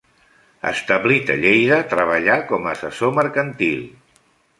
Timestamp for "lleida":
1.43-1.77